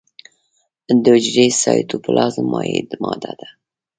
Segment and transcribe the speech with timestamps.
[1.03, 3.47] د حجرې سایتوپلازم مایع ماده ده